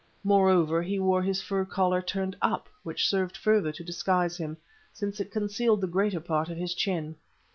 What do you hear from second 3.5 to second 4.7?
to disguise him,